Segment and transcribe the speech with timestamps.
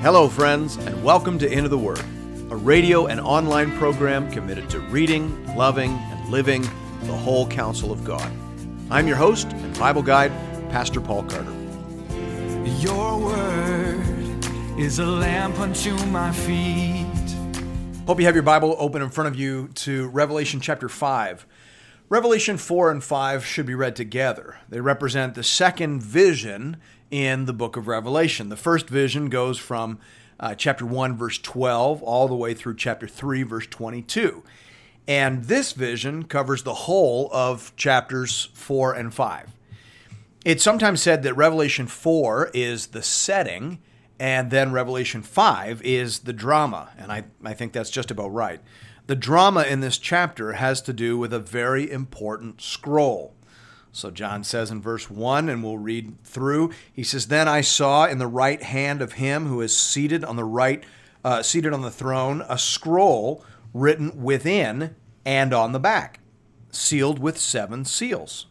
[0.00, 1.98] Hello, friends, and welcome to Into the Word,
[2.50, 6.62] a radio and online program committed to reading, loving, and living
[7.02, 8.30] the whole counsel of God.
[8.92, 10.30] I'm your host and Bible guide,
[10.70, 11.52] Pastor Paul Carter.
[12.78, 14.46] Your word
[14.78, 17.04] is a lamp unto my feet.
[18.06, 21.44] Hope you have your Bible open in front of you to Revelation chapter 5.
[22.10, 24.56] Revelation 4 and 5 should be read together.
[24.66, 26.78] They represent the second vision
[27.10, 28.48] in the book of Revelation.
[28.48, 29.98] The first vision goes from
[30.40, 34.42] uh, chapter 1, verse 12, all the way through chapter 3, verse 22.
[35.06, 39.54] And this vision covers the whole of chapters 4 and 5.
[40.46, 43.80] It's sometimes said that Revelation 4 is the setting,
[44.18, 46.88] and then Revelation 5 is the drama.
[46.96, 48.60] And I, I think that's just about right.
[49.08, 53.34] The drama in this chapter has to do with a very important scroll.
[53.90, 58.04] So John says in verse 1, and we'll read through, he says, Then I saw
[58.04, 60.84] in the right hand of him who is seated on the right,
[61.24, 63.42] uh, seated on the throne, a scroll
[63.72, 66.20] written within and on the back,
[66.70, 68.44] sealed with seven seals.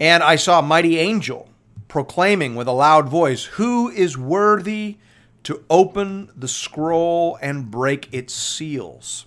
[0.00, 1.50] And I saw a mighty angel
[1.86, 4.96] proclaiming with a loud voice, Who is worthy
[5.42, 9.26] to open the scroll and break its seals?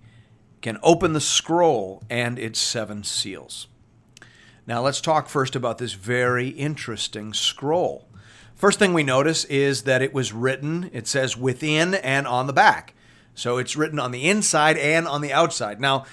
[0.61, 3.67] can open the scroll and its seven seals.
[4.67, 8.07] Now, let's talk first about this very interesting scroll.
[8.55, 12.53] First thing we notice is that it was written, it says within and on the
[12.53, 12.93] back.
[13.33, 15.81] So it's written on the inside and on the outside.
[15.81, 16.05] Now,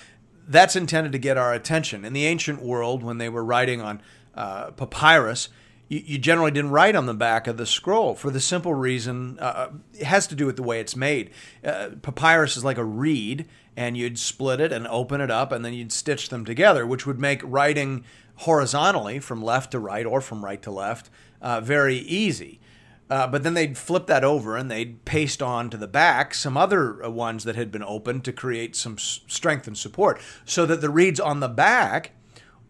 [0.47, 2.07] that's intended to get our attention.
[2.07, 4.01] In the ancient world, when they were writing on
[4.35, 5.51] uh, papyrus,
[5.89, 9.39] you, you, generally didn't write on the back of the scroll for the simple reason
[9.41, 11.31] uh, uh, it has to do with the way it's made.
[11.65, 15.65] Uh, papyrus is like a reed, and you'd split it and open it up, and
[15.65, 18.05] then you'd stitch them together, which would make writing
[18.37, 21.11] horizontally from left to right or from right to left
[21.41, 22.61] uh, very easy.
[23.11, 26.59] Uh, but then they'd flip that over and they'd paste on to the back some
[26.59, 30.67] other uh, ones that had been opened to create some s- strength and support so
[30.67, 32.11] that the reeds on the back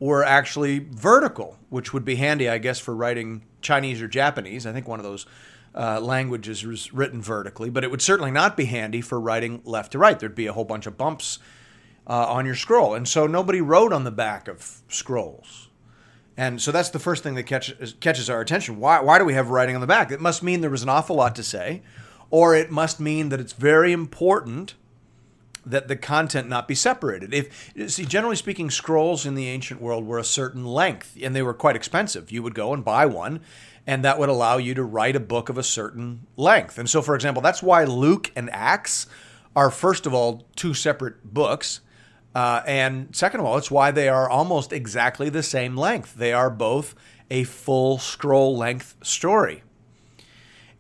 [0.00, 4.66] were actually vertical, which would be handy, I guess, for writing Chinese or Japanese.
[4.66, 5.26] I think one of those
[5.74, 9.92] uh, languages was written vertically, but it would certainly not be handy for writing left
[9.92, 10.18] to right.
[10.18, 11.38] There'd be a whole bunch of bumps
[12.06, 12.94] uh, on your scroll.
[12.94, 15.68] And so nobody wrote on the back of scrolls.
[16.36, 18.78] And so that's the first thing that catches, catches our attention.
[18.78, 20.12] Why, why do we have writing on the back?
[20.12, 21.82] It must mean there was an awful lot to say,
[22.30, 24.74] or it must mean that it's very important
[25.64, 27.34] that the content not be separated.
[27.34, 31.42] If see, generally speaking, scrolls in the ancient world were a certain length, and they
[31.42, 32.30] were quite expensive.
[32.30, 33.40] You would go and buy one,
[33.86, 36.78] and that would allow you to write a book of a certain length.
[36.78, 39.06] And so, for example, that's why Luke and Acts
[39.56, 41.80] are first of all two separate books
[42.34, 46.14] uh, and second of all, it's why they are almost exactly the same length.
[46.14, 46.94] They are both
[47.30, 49.62] a full scroll length story.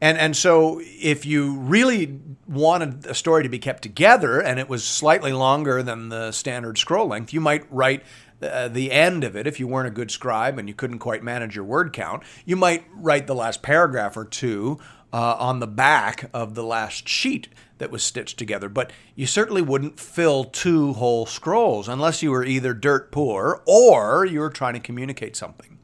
[0.00, 4.68] And, and so, if you really wanted a story to be kept together and it
[4.68, 8.04] was slightly longer than the standard scroll length, you might write
[8.40, 11.24] uh, the end of it if you weren't a good scribe and you couldn't quite
[11.24, 12.22] manage your word count.
[12.44, 14.78] You might write the last paragraph or two
[15.12, 17.48] uh, on the back of the last sheet
[17.78, 22.44] that was stitched together, but you certainly wouldn't fill two whole scrolls unless you were
[22.44, 25.77] either dirt poor or you were trying to communicate something.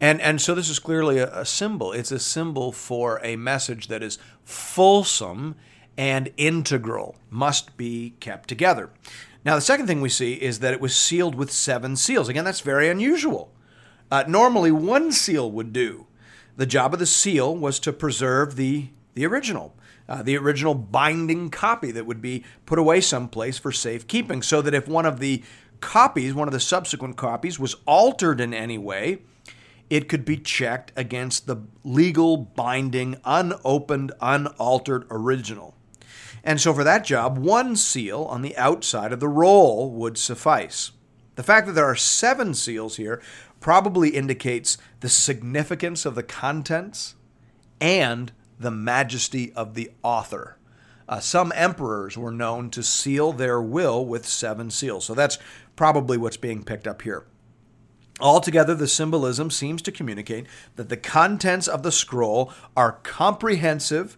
[0.00, 1.92] And, and so this is clearly a, a symbol.
[1.92, 5.54] It's a symbol for a message that is fulsome
[5.96, 8.90] and integral, must be kept together.
[9.44, 12.28] Now, the second thing we see is that it was sealed with seven seals.
[12.28, 13.52] Again, that's very unusual.
[14.10, 16.06] Uh, normally, one seal would do.
[16.56, 19.74] The job of the seal was to preserve the, the original
[20.08, 24.74] uh, the original binding copy that would be put away someplace for safekeeping, so that
[24.74, 25.42] if one of the
[25.80, 29.18] copies, one of the subsequent copies, was altered in any way,
[29.90, 35.74] it could be checked against the legal binding, unopened, unaltered original.
[36.42, 40.92] And so, for that job, one seal on the outside of the roll would suffice.
[41.36, 43.22] The fact that there are seven seals here
[43.60, 47.14] probably indicates the significance of the contents
[47.80, 50.58] and the majesty of the author.
[51.08, 55.04] Uh, some emperors were known to seal their will with seven seals.
[55.04, 55.38] So that's
[55.76, 57.24] probably what's being picked up here.
[58.24, 64.16] Altogether, the symbolism seems to communicate that the contents of the scroll are comprehensive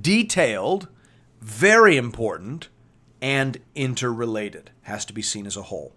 [0.00, 0.88] detailed,
[1.40, 2.68] very important,
[3.22, 4.72] and interrelated.
[4.82, 5.92] Has to be seen as a whole.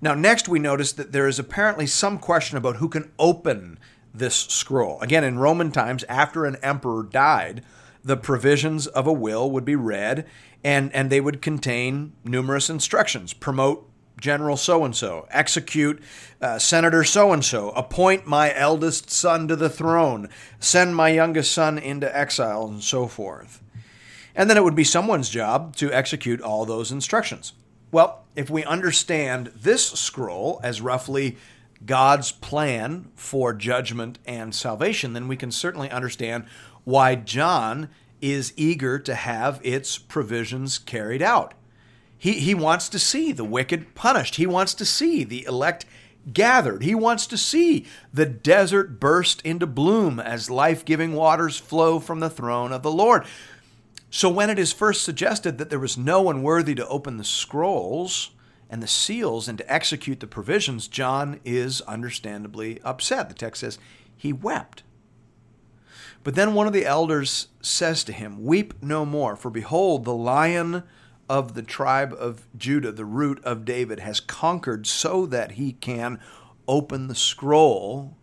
[0.00, 3.78] Now, next we notice that there is apparently some question about who can open
[4.14, 4.98] this scroll.
[5.02, 7.62] Again, in Roman times, after an emperor died,
[8.02, 10.26] the provisions of a will would be read
[10.64, 13.86] and, and they would contain numerous instructions promote
[14.20, 16.02] General so and so, execute
[16.40, 20.28] uh, Senator so and so, appoint my eldest son to the throne,
[20.60, 23.62] send my youngest son into exile, and so forth.
[24.34, 27.52] And then it would be someone's job to execute all those instructions.
[27.90, 31.36] Well, if we understand this scroll as roughly
[31.84, 36.44] God's plan for judgment and salvation, then we can certainly understand
[36.84, 37.88] why John
[38.20, 41.54] is eager to have its provisions carried out.
[42.22, 44.36] He, he wants to see the wicked punished.
[44.36, 45.86] He wants to see the elect
[46.32, 46.84] gathered.
[46.84, 47.84] He wants to see
[48.14, 52.92] the desert burst into bloom as life giving waters flow from the throne of the
[52.92, 53.24] Lord.
[54.08, 57.24] So, when it is first suggested that there was no one worthy to open the
[57.24, 58.30] scrolls
[58.70, 63.30] and the seals and to execute the provisions, John is understandably upset.
[63.30, 63.80] The text says
[64.16, 64.84] he wept.
[66.22, 70.14] But then one of the elders says to him, Weep no more, for behold, the
[70.14, 70.84] lion
[71.28, 76.20] of the tribe of Judah, the root of David, has conquered so that he can
[76.68, 78.16] open the scroll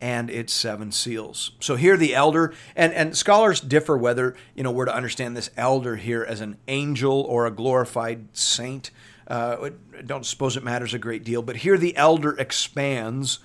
[0.00, 1.52] and its seven seals.
[1.60, 5.50] So here the elder, and, and scholars differ whether, you know, we're to understand this
[5.56, 8.90] elder here as an angel or a glorified saint.
[9.26, 13.40] Uh, I don't suppose it matters a great deal, but here the elder expands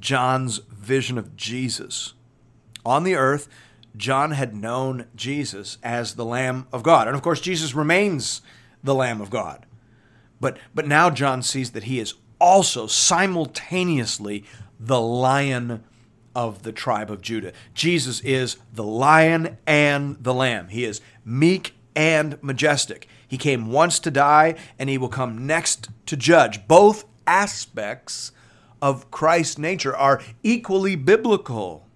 [0.00, 2.14] John's vision of Jesus.
[2.86, 3.48] On the earth,
[3.98, 7.06] John had known Jesus as the Lamb of God.
[7.06, 8.40] And of course, Jesus remains
[8.82, 9.66] the Lamb of God.
[10.40, 14.44] But, but now John sees that he is also simultaneously
[14.78, 15.82] the Lion
[16.34, 17.52] of the tribe of Judah.
[17.74, 20.68] Jesus is the Lion and the Lamb.
[20.68, 23.08] He is meek and majestic.
[23.26, 26.68] He came once to die, and he will come next to judge.
[26.68, 28.30] Both aspects
[28.80, 31.87] of Christ's nature are equally biblical,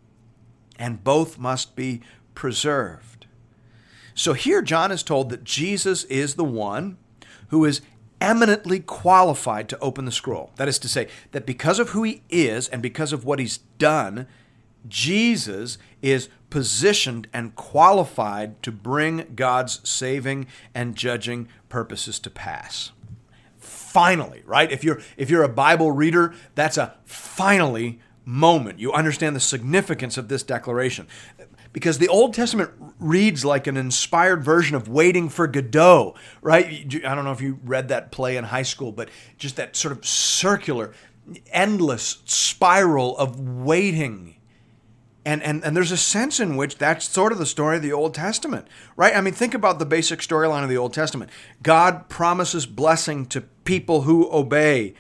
[0.83, 2.01] and both must be
[2.35, 3.27] preserved.
[4.17, 6.99] So here, John is told that Jesus is the one
[7.49, 7.83] who is
[8.21, 10.51] eminently qualified to open the scroll.
[10.57, 13.59] That is to say, that because of who he is and because of what he's
[13.79, 14.27] done,
[14.89, 22.91] Jesus is positioned and qualified to bring God's saving and judging purposes to pass.
[23.57, 24.73] Finally, right?
[24.73, 28.79] If you're if you're a Bible reader, that's a finally moment.
[28.79, 31.07] You understand the significance of this declaration
[31.73, 36.67] because the Old Testament reads like an inspired version of Waiting for Godot, right?
[37.05, 39.09] I don't know if you read that play in high school, but
[39.39, 40.93] just that sort of circular,
[41.51, 44.37] endless spiral of waiting.
[45.25, 47.93] And, and, and there's a sense in which that's sort of the story of the
[47.93, 48.67] Old Testament,
[48.97, 49.17] right?
[49.17, 51.31] I mean, think about the basic storyline of the Old Testament.
[51.63, 54.95] God promises blessing to people who obey,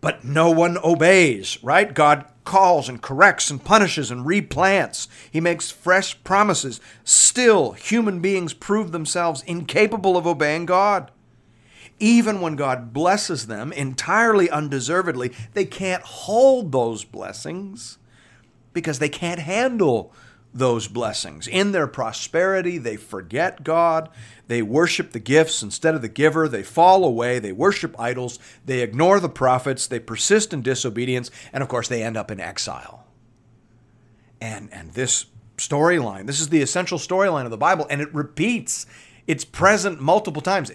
[0.00, 1.92] but no one obeys, right?
[1.92, 5.08] God calls and corrects and punishes and replants.
[5.30, 6.80] He makes fresh promises.
[7.04, 11.10] Still, human beings prove themselves incapable of obeying God.
[11.98, 17.98] Even when God blesses them entirely undeservedly, they can't hold those blessings
[18.72, 20.12] because they can't handle
[20.58, 21.46] those blessings.
[21.46, 24.08] In their prosperity, they forget God.
[24.48, 26.48] They worship the gifts instead of the giver.
[26.48, 27.38] They fall away.
[27.38, 28.38] They worship idols.
[28.64, 29.86] They ignore the prophets.
[29.86, 31.30] They persist in disobedience.
[31.52, 33.06] And of course, they end up in exile.
[34.40, 38.86] And, and this storyline, this is the essential storyline of the Bible, and it repeats.
[39.26, 40.70] It's present multiple times.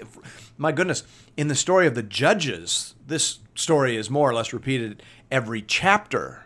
[0.58, 1.04] My goodness,
[1.38, 6.46] in the story of the judges, this story is more or less repeated every chapter.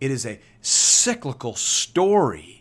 [0.00, 2.55] It is a cyclical story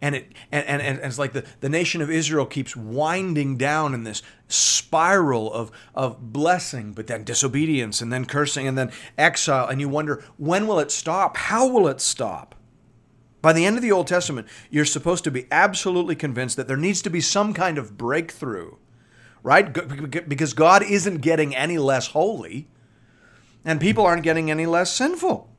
[0.00, 3.94] and it and, and, and it's like the, the nation of Israel keeps winding down
[3.94, 9.66] in this spiral of of blessing, but then disobedience and then cursing and then exile,
[9.66, 11.36] and you wonder when will it stop?
[11.36, 12.54] How will it stop?
[13.40, 16.76] By the end of the Old Testament, you're supposed to be absolutely convinced that there
[16.76, 18.74] needs to be some kind of breakthrough,
[19.42, 19.72] right?
[20.28, 22.68] Because God isn't getting any less holy,
[23.64, 25.50] and people aren't getting any less sinful.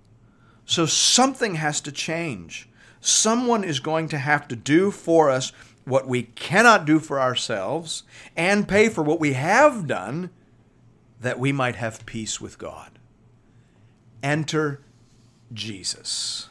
[0.65, 2.68] So something has to change
[3.01, 5.51] someone is going to have to do for us
[5.85, 8.03] what we cannot do for ourselves
[8.35, 10.29] and pay for what we have done
[11.19, 12.99] that we might have peace with God.
[14.21, 14.81] Enter
[15.51, 16.49] Jesus.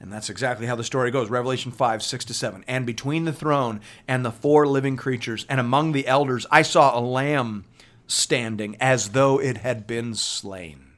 [0.00, 1.30] And that's exactly how the story goes.
[1.30, 2.64] Revelation 5, 6 to 7.
[2.66, 6.98] And between the throne and the four living creatures and among the elders, I saw
[6.98, 7.64] a lamb
[8.06, 10.91] standing as though it had been slain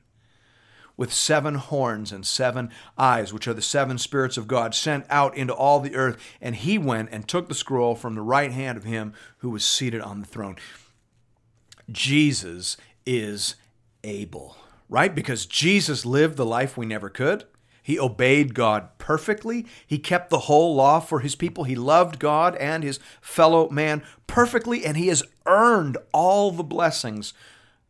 [0.97, 5.37] with seven horns and seven eyes, which are the seven spirits of God, sent out
[5.37, 6.17] into all the earth.
[6.41, 9.65] And he went and took the scroll from the right hand of him who was
[9.65, 10.57] seated on the throne.
[11.91, 13.57] Jesus is
[14.03, 14.57] able,
[14.89, 15.15] right?
[15.15, 17.45] Because Jesus lived the life we never could.
[17.83, 19.67] He obeyed God perfectly.
[19.87, 21.65] He kept the whole law for his people.
[21.65, 27.35] He loved God and his fellow man perfectly, and he has earned all the blessings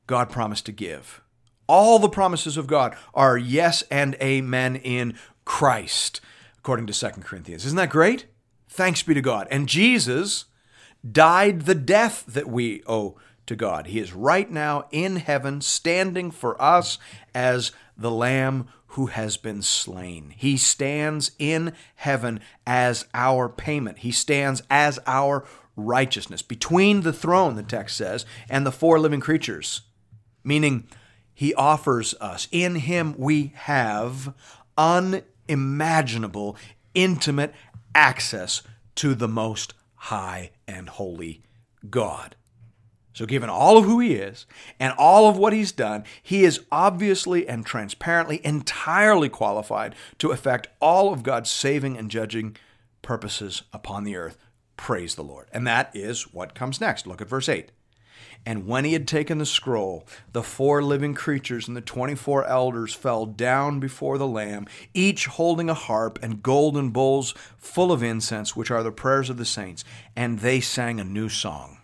[0.09, 1.23] God promised to give.
[1.67, 6.21] All the promises of God are yes and amen in Christ,
[6.59, 7.65] according to 2 Corinthians.
[7.65, 8.27] Isn't that great?
[8.69, 9.47] Thanks be to God.
[9.51, 10.47] And Jesus
[11.11, 13.17] died the death that we owe
[13.47, 13.89] to God.
[13.89, 16.99] He is right now in heaven, standing for us
[17.35, 20.33] as the Lamb who has been slain.
[20.37, 25.45] He stands in heaven as our payment, He stands as our
[25.77, 29.83] righteousness between the throne, the text says, and the four living creatures,
[30.45, 30.87] meaning
[31.35, 32.49] He offers us.
[32.53, 34.35] In Him we have
[34.79, 36.57] unimaginable,
[36.95, 37.53] intimate
[37.95, 38.63] access
[38.97, 41.43] to the Most High and Holy
[41.91, 42.37] God.
[43.15, 44.45] So, given all of who he is
[44.81, 50.67] and all of what he's done, he is obviously and transparently entirely qualified to effect
[50.81, 52.57] all of God's saving and judging
[53.03, 54.37] purposes upon the earth.
[54.77, 55.47] Praise the Lord.
[55.53, 57.07] And that is what comes next.
[57.07, 57.71] Look at verse 8.
[58.47, 62.95] And when he had taken the scroll, the four living creatures and the 24 elders
[62.95, 68.55] fell down before the Lamb, each holding a harp and golden bowls full of incense,
[68.55, 69.85] which are the prayers of the saints.
[70.15, 71.79] And they sang a new song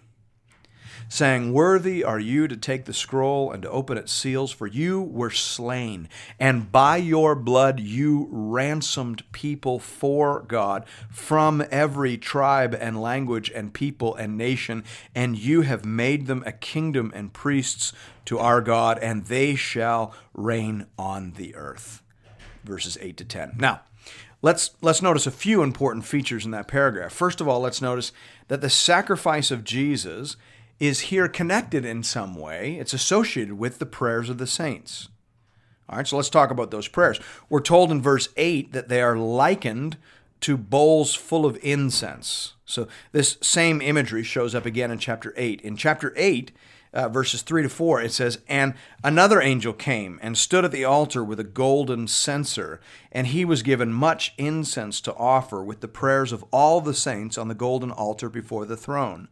[1.11, 5.03] saying, Worthy are you to take the scroll and to open its seals, for you
[5.03, 13.03] were slain, and by your blood you ransomed people for God from every tribe and
[13.03, 17.93] language and people and nation, and you have made them a kingdom and priests
[18.27, 22.03] to our God, and they shall reign on the earth.
[22.63, 23.57] Verses 8 to 10.
[23.59, 23.81] Now,
[24.43, 27.13] let's let's notice a few important features in that paragraph.
[27.13, 28.13] First of all, let's notice
[28.47, 30.37] that the sacrifice of Jesus
[30.81, 32.77] is here connected in some way.
[32.77, 35.09] It's associated with the prayers of the saints.
[35.89, 37.21] All right, so let's talk about those prayers.
[37.49, 39.99] We're told in verse 8 that they are likened
[40.41, 42.55] to bowls full of incense.
[42.65, 45.61] So this same imagery shows up again in chapter 8.
[45.61, 46.53] In chapter 8,
[46.95, 50.85] uh, verses 3 to 4, it says, And another angel came and stood at the
[50.85, 52.81] altar with a golden censer,
[53.13, 57.37] and he was given much incense to offer with the prayers of all the saints
[57.37, 59.29] on the golden altar before the throne.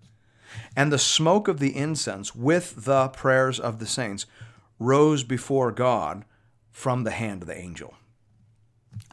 [0.76, 4.26] And the smoke of the incense with the prayers of the saints
[4.78, 6.25] rose before God
[6.71, 7.95] from the hand of the angel.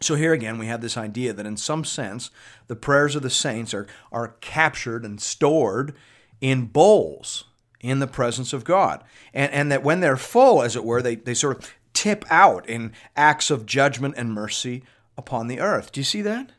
[0.01, 2.29] So here again, we have this idea that in some sense,
[2.67, 5.95] the prayers of the saints are, are captured and stored
[6.41, 7.45] in bowls
[7.79, 9.03] in the presence of God.
[9.33, 12.67] And, and that when they're full, as it were, they, they sort of tip out
[12.67, 14.83] in acts of judgment and mercy
[15.17, 15.91] upon the earth.
[15.91, 16.51] Do you see that?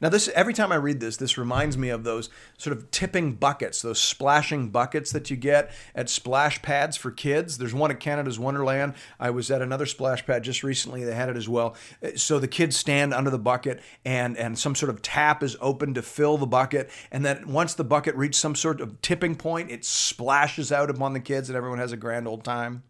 [0.00, 3.34] Now, this every time I read this, this reminds me of those sort of tipping
[3.34, 7.58] buckets, those splashing buckets that you get at splash pads for kids.
[7.58, 8.94] There's one at Canada's Wonderland.
[9.18, 11.04] I was at another splash pad just recently.
[11.04, 11.76] They had it as well.
[12.02, 15.56] Uh, so the kids stand under the bucket, and and some sort of tap is
[15.60, 19.36] open to fill the bucket, and then once the bucket reaches some sort of tipping
[19.36, 22.82] point, it splashes out upon the kids, and everyone has a grand old time.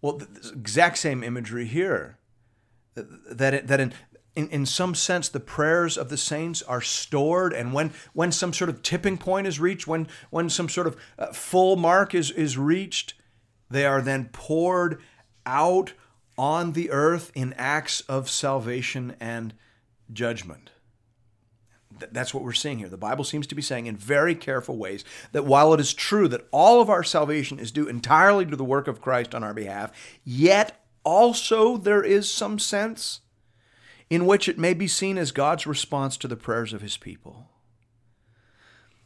[0.00, 2.18] Well, the exact same imagery here
[2.94, 3.92] that that in
[4.36, 8.52] in, in some sense, the prayers of the saints are stored, and when, when some
[8.52, 12.30] sort of tipping point is reached, when, when some sort of uh, full mark is,
[12.30, 13.14] is reached,
[13.70, 15.00] they are then poured
[15.46, 15.92] out
[16.36, 19.54] on the earth in acts of salvation and
[20.12, 20.70] judgment.
[22.10, 22.88] That's what we're seeing here.
[22.88, 26.26] The Bible seems to be saying in very careful ways that while it is true
[26.26, 29.54] that all of our salvation is due entirely to the work of Christ on our
[29.54, 29.92] behalf,
[30.24, 33.20] yet also there is some sense
[34.10, 37.48] in which it may be seen as God's response to the prayers of his people.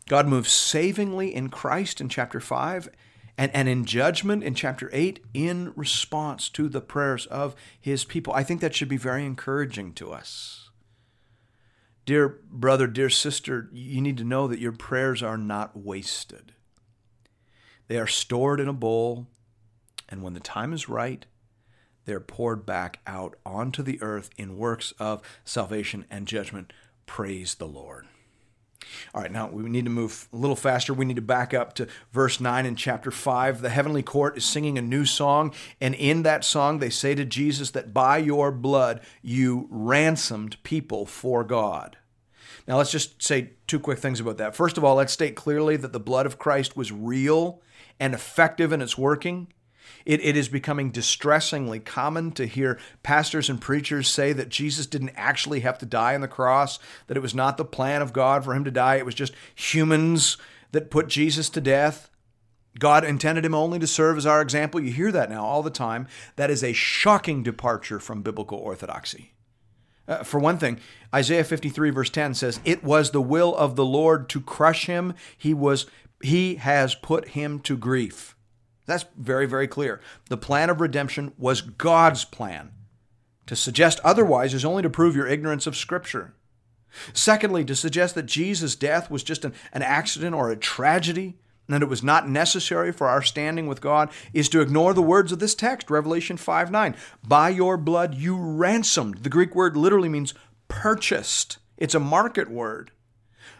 [0.09, 2.88] God moves savingly in Christ in chapter 5
[3.37, 8.33] and, and in judgment in chapter 8 in response to the prayers of his people.
[8.33, 10.71] I think that should be very encouraging to us.
[12.05, 16.52] Dear brother, dear sister, you need to know that your prayers are not wasted.
[17.87, 19.26] They are stored in a bowl,
[20.09, 21.26] and when the time is right,
[22.09, 26.73] they're poured back out onto the earth in works of salvation and judgment.
[27.05, 28.07] Praise the Lord.
[29.15, 30.95] All right, now we need to move a little faster.
[30.95, 33.61] We need to back up to verse 9 in chapter 5.
[33.61, 37.27] The heavenly court is singing a new song, and in that song they say to
[37.27, 41.99] Jesus that by your blood you ransomed people for God.
[42.67, 44.57] Now let's just say two quick things about that.
[44.57, 47.61] First of all, let's state clearly that the blood of Christ was real
[48.00, 49.49] and effective in its working.
[50.04, 55.12] It, it is becoming distressingly common to hear pastors and preachers say that Jesus didn't
[55.16, 58.45] actually have to die on the cross, that it was not the plan of God
[58.45, 60.37] for him to die, it was just humans
[60.73, 62.11] that put Jesus to death.
[62.78, 64.80] God intended him only to serve as our example.
[64.80, 66.07] You hear that now all the time.
[66.37, 69.33] That is a shocking departure from biblical orthodoxy.
[70.07, 70.78] Uh, for one thing,
[71.14, 75.14] Isaiah 53 verse 10 says, "It was the will of the Lord to crush him.
[75.37, 75.87] He was
[76.23, 78.35] he has put him to grief."
[78.88, 80.00] That's very very clear.
[80.28, 82.73] The plan of redemption was God's plan.
[83.47, 86.35] To suggest otherwise is only to prove your ignorance of scripture.
[87.12, 91.37] Secondly, to suggest that Jesus' death was just an, an accident or a tragedy
[91.68, 95.02] and that it was not necessary for our standing with God is to ignore the
[95.02, 96.97] words of this text, Revelation 5 9.
[97.26, 99.18] By your blood you ransomed.
[99.18, 100.35] The Greek word literally means
[100.68, 102.90] purchased, it's a market word.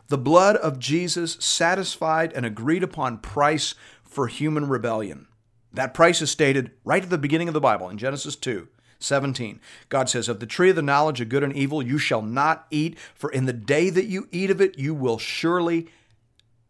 [0.09, 3.75] The blood of Jesus satisfied an agreed upon price
[4.09, 5.29] for human rebellion.
[5.73, 8.69] That price is stated right at the beginning of the Bible in Genesis 2.
[9.01, 9.61] 17.
[9.89, 12.67] God says, Of the tree of the knowledge of good and evil you shall not
[12.71, 15.89] eat, for in the day that you eat of it you will surely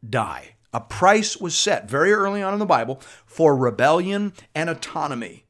[0.08, 0.56] die.
[0.72, 5.46] A price was set very early on in the Bible for rebellion and autonomy.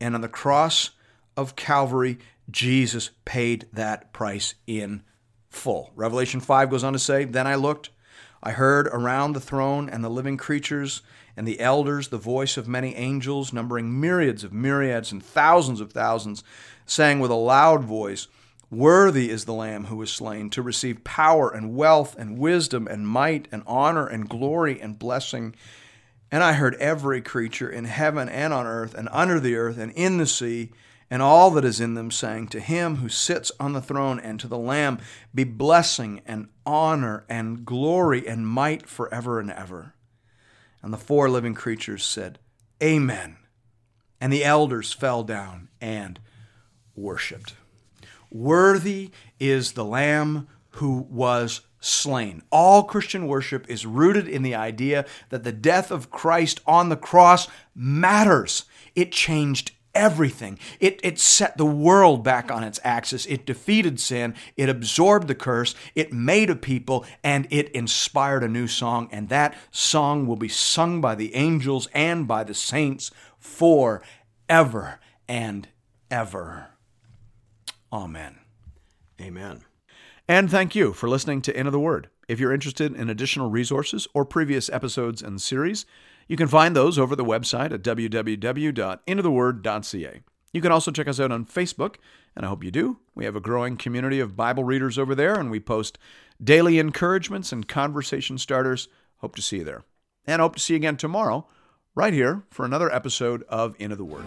[0.00, 0.90] And on the cross
[1.36, 2.18] of Calvary,
[2.50, 5.02] Jesus paid that price in
[5.50, 5.92] full.
[5.94, 7.90] Revelation 5 goes on to say, Then I looked,
[8.42, 11.02] I heard around the throne and the living creatures
[11.36, 15.92] and the elders the voice of many angels, numbering myriads of myriads and thousands of
[15.92, 16.42] thousands,
[16.86, 18.28] saying with a loud voice,
[18.70, 23.08] Worthy is the Lamb who was slain to receive power and wealth and wisdom and
[23.08, 25.54] might and honor and glory and blessing.
[26.30, 29.90] And I heard every creature in heaven and on earth and under the earth and
[29.92, 30.70] in the sea
[31.10, 34.38] and all that is in them saying, To him who sits on the throne and
[34.40, 34.98] to the Lamb
[35.34, 39.94] be blessing and honor and glory and might forever and ever.
[40.82, 42.38] And the four living creatures said,
[42.82, 43.36] Amen.
[44.20, 46.20] And the elders fell down and
[46.94, 47.54] worshiped.
[48.30, 52.42] Worthy is the Lamb who was slain.
[52.50, 56.96] All Christian worship is rooted in the idea that the death of Christ on the
[56.96, 58.64] cross matters.
[58.94, 60.58] It changed everything.
[60.78, 63.26] It, it set the world back on its axis.
[63.26, 64.34] It defeated sin.
[64.56, 65.74] It absorbed the curse.
[65.94, 69.08] It made a people and it inspired a new song.
[69.10, 75.68] And that song will be sung by the angels and by the saints forever and
[76.10, 76.68] ever.
[77.92, 78.38] Amen.
[79.20, 79.64] Amen.
[80.28, 82.08] And thank you for listening to Into the Word.
[82.28, 85.86] If you're interested in additional resources or previous episodes and series,
[86.28, 90.22] you can find those over the website at www.intotheword.ca.
[90.52, 91.96] You can also check us out on Facebook,
[92.36, 92.98] and I hope you do.
[93.14, 95.98] We have a growing community of Bible readers over there, and we post
[96.42, 98.88] daily encouragements and conversation starters.
[99.18, 99.84] Hope to see you there.
[100.26, 101.46] And hope to see you again tomorrow,
[101.94, 104.26] right here, for another episode of Into the Word.